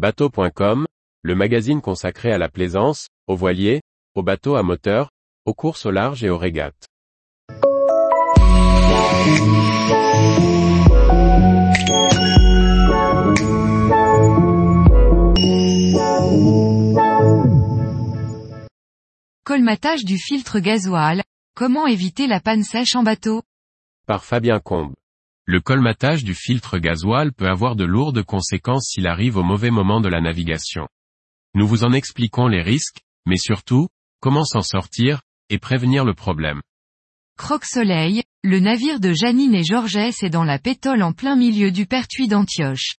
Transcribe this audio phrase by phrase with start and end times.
[0.00, 0.86] Bateau.com,
[1.20, 3.82] le magazine consacré à la plaisance, aux voiliers,
[4.14, 5.10] aux bateaux à moteur,
[5.44, 6.86] aux courses au large et aux régates.
[19.44, 21.22] Colmatage du filtre gasoil,
[21.54, 23.42] comment éviter la panne sèche en bateau?
[24.06, 24.94] Par Fabien Combe.
[25.50, 30.00] Le colmatage du filtre gasoil peut avoir de lourdes conséquences s'il arrive au mauvais moment
[30.00, 30.86] de la navigation.
[31.56, 33.88] Nous vous en expliquons les risques, mais surtout,
[34.20, 36.60] comment s'en sortir, et prévenir le problème.
[37.36, 41.84] Croque-Soleil, le navire de Janine et Georges est dans la pétole en plein milieu du
[41.84, 42.94] pertuis d'Antioche.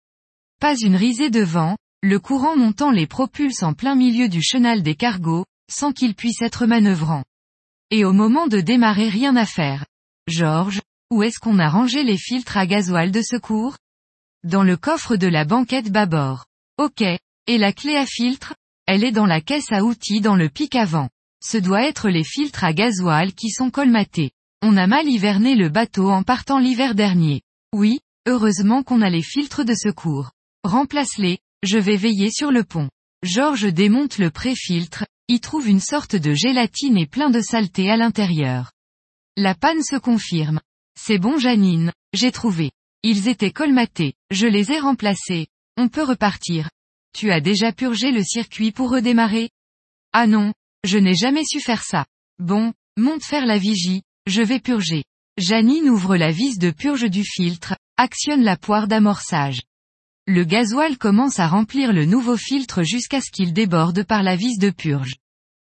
[0.59, 4.83] Pas une risée de vent, le courant montant les propulse en plein milieu du chenal
[4.83, 7.23] des cargos, sans qu'ils puissent être manœuvrants.
[7.93, 9.87] Et au moment de démarrer rien à faire.
[10.27, 10.81] Georges,
[11.11, 13.77] où est-ce qu'on a rangé les filtres à gasoil de secours?
[14.45, 16.47] Dans le coffre de la banquette bâbord.
[16.79, 17.03] Ok.
[17.03, 18.55] Et la clé à filtre?
[18.87, 21.11] Elle est dans la caisse à outils dans le pic avant.
[21.43, 24.31] Ce doit être les filtres à gasoil qui sont colmatés.
[24.63, 27.43] On a mal hiverné le bateau en partant l'hiver dernier.
[27.75, 30.31] Oui, heureusement qu'on a les filtres de secours.
[30.65, 32.89] Remplace-les, je vais veiller sur le pont.
[33.23, 37.97] Georges démonte le pré-filtre, y trouve une sorte de gélatine et plein de saleté à
[37.97, 38.73] l'intérieur.
[39.37, 40.61] La panne se confirme.
[41.03, 42.73] C'est bon Janine, j'ai trouvé.
[43.03, 45.47] Ils étaient colmatés, je les ai remplacés.
[45.79, 46.69] On peut repartir.
[47.15, 49.49] Tu as déjà purgé le circuit pour redémarrer?
[50.13, 50.53] Ah non,
[50.85, 52.05] je n'ai jamais su faire ça.
[52.39, 55.05] Bon, monte faire la vigie, je vais purger.
[55.39, 59.63] Janine ouvre la vis de purge du filtre, actionne la poire d'amorçage.
[60.27, 64.59] Le gasoil commence à remplir le nouveau filtre jusqu'à ce qu'il déborde par la vis
[64.59, 65.15] de purge.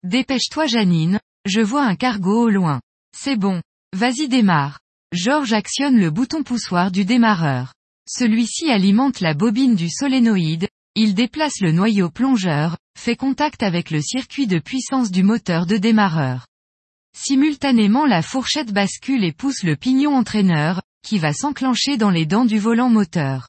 [0.02, 2.80] Dépêche-toi Janine, je vois un cargo au loin.
[3.16, 3.62] C'est bon.
[3.94, 4.80] Vas-y démarre.
[5.12, 7.74] Georges actionne le bouton poussoir du démarreur.
[8.08, 14.00] Celui-ci alimente la bobine du solénoïde, il déplace le noyau plongeur, fait contact avec le
[14.00, 16.46] circuit de puissance du moteur de démarreur.
[17.14, 22.46] Simultanément la fourchette bascule et pousse le pignon entraîneur, qui va s'enclencher dans les dents
[22.46, 23.48] du volant moteur.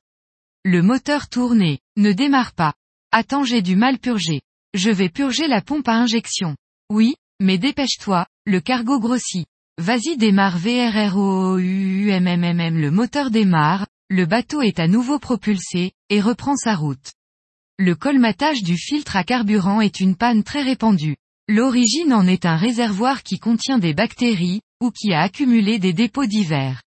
[0.65, 2.73] Le moteur tourne et, ne démarre pas.
[3.13, 4.41] Attends j'ai du mal purger.
[4.73, 6.57] Je vais purger la pompe à injection.
[6.89, 9.45] Oui, mais dépêche-toi, le cargo grossit.
[9.79, 11.57] Vas-y démarre VRROUUMMMM
[12.79, 17.13] le moteur démarre, le bateau est à nouveau propulsé, et reprend sa route.
[17.79, 21.15] Le colmatage du filtre à carburant est une panne très répandue.
[21.49, 26.27] L'origine en est un réservoir qui contient des bactéries, ou qui a accumulé des dépôts
[26.27, 26.83] divers.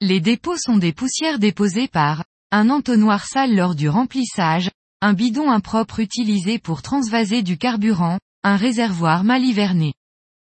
[0.00, 5.48] Les dépôts sont des poussières déposées par, un entonnoir sale lors du remplissage, un bidon
[5.48, 9.94] impropre utilisé pour transvaser du carburant, un réservoir mal hiverné.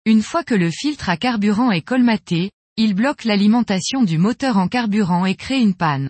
[0.06, 4.68] Une fois que le filtre à carburant est colmaté, il bloque l'alimentation du moteur en
[4.68, 6.10] carburant et crée une panne.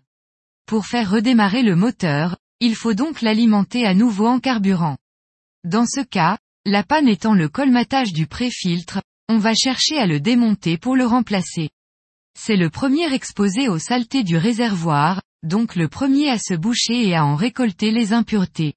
[0.65, 4.97] Pour faire redémarrer le moteur, il faut donc l'alimenter à nouveau en carburant.
[5.63, 8.99] Dans ce cas, la panne étant le colmatage du pré-filtre,
[9.29, 11.69] on va chercher à le démonter pour le remplacer.
[12.35, 17.15] C'est le premier exposé aux saletés du réservoir, donc le premier à se boucher et
[17.15, 18.73] à en récolter les impuretés.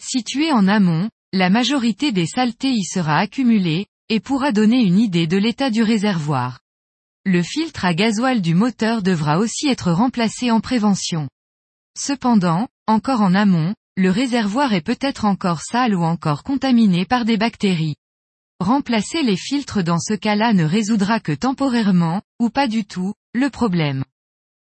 [0.00, 5.26] Situé en amont, la majorité des saletés y sera accumulée, et pourra donner une idée
[5.26, 6.60] de l'état du réservoir.
[7.24, 11.28] Le filtre à gasoil du moteur devra aussi être remplacé en prévention.
[11.98, 17.36] Cependant, encore en amont, le réservoir est peut-être encore sale ou encore contaminé par des
[17.36, 17.96] bactéries.
[18.60, 23.50] Remplacer les filtres dans ce cas-là ne résoudra que temporairement, ou pas du tout, le
[23.50, 24.04] problème.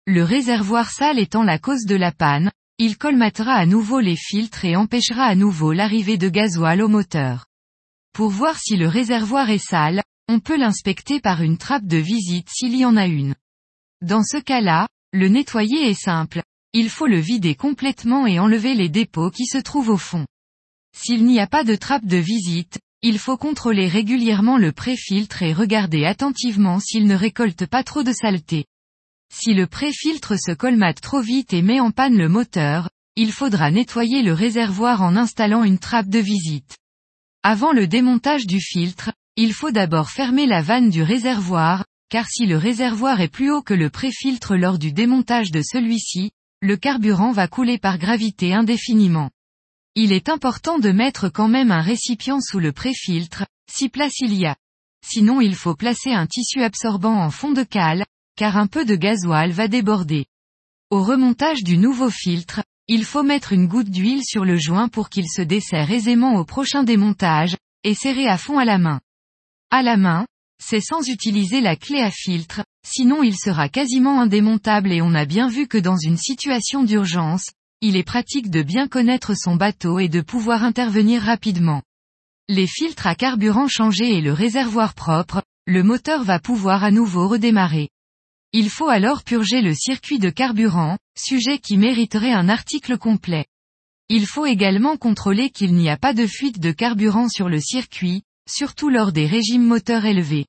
[0.06, 4.66] Le réservoir sale étant la cause de la panne, il colmatera à nouveau les filtres
[4.66, 7.46] et empêchera à nouveau l'arrivée de gasoil au moteur.
[8.14, 12.50] Pour voir si le réservoir est sale, on peut l'inspecter par une trappe de visite
[12.50, 13.36] s'il y en a une.
[14.02, 16.42] Dans ce cas-là, le nettoyer est simple.
[16.74, 20.26] Il faut le vider complètement et enlever les dépôts qui se trouvent au fond.
[20.96, 25.54] S'il n'y a pas de trappe de visite, il faut contrôler régulièrement le pré-filtre et
[25.54, 28.66] regarder attentivement s'il ne récolte pas trop de saleté.
[29.34, 33.72] Si le pré-filtre se colmate trop vite et met en panne le moteur, il faudra
[33.72, 36.78] nettoyer le réservoir en installant une trappe de visite.
[37.44, 42.46] Avant le démontage du filtre, il faut d'abord fermer la vanne du réservoir, car si
[42.46, 47.32] le réservoir est plus haut que le pré-filtre lors du démontage de celui-ci, le carburant
[47.32, 49.32] va couler par gravité indéfiniment.
[49.96, 54.36] Il est important de mettre quand même un récipient sous le pré-filtre, si place il
[54.36, 54.56] y a.
[55.04, 58.06] Sinon il faut placer un tissu absorbant en fond de cale,
[58.38, 60.28] car un peu de gasoil va déborder.
[60.92, 62.62] Au remontage du nouveau filtre,
[62.94, 66.44] il faut mettre une goutte d'huile sur le joint pour qu'il se desserre aisément au
[66.44, 67.56] prochain démontage,
[67.86, 69.00] et serrer à fond à la main.
[69.70, 70.26] À la main,
[70.62, 75.24] c'est sans utiliser la clé à filtre, sinon il sera quasiment indémontable et on a
[75.24, 80.00] bien vu que dans une situation d'urgence, il est pratique de bien connaître son bateau
[80.00, 81.84] et de pouvoir intervenir rapidement.
[82.50, 87.30] Les filtres à carburant changés et le réservoir propre, le moteur va pouvoir à nouveau
[87.30, 87.88] redémarrer.
[88.52, 93.46] Il faut alors purger le circuit de carburant, sujet qui mériterait un article complet.
[94.10, 98.24] Il faut également contrôler qu'il n'y a pas de fuite de carburant sur le circuit,
[98.50, 100.46] surtout lors des régimes moteurs élevés.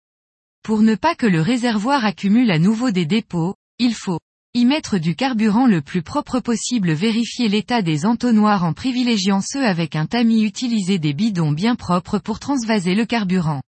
[0.63, 4.21] Pour ne pas que le réservoir accumule à nouveau des dépôts, il faut
[4.55, 9.65] y mettre du carburant le plus propre possible vérifier l'état des entonnoirs en privilégiant ceux
[9.65, 13.63] avec un tamis utiliser des bidons bien propres pour transvaser le carburant.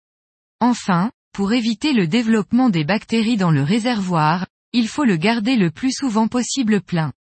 [0.60, 5.70] Enfin, pour éviter le développement des bactéries dans le réservoir, il faut le garder le
[5.70, 7.14] plus souvent possible plein.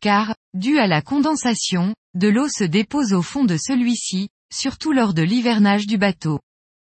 [0.00, 5.12] Car, dû à la condensation, de l'eau se dépose au fond de celui-ci, surtout lors
[5.12, 6.40] de l'hivernage du bateau.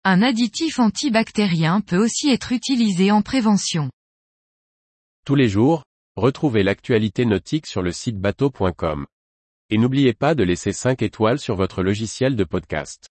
[0.04, 3.90] Un additif antibactérien peut aussi être utilisé en prévention.
[5.24, 5.82] Tous les jours,
[6.16, 9.04] Retrouvez l'actualité nautique sur le site bateau.com.
[9.70, 13.08] Et n'oubliez pas de laisser 5 étoiles sur votre logiciel de podcast.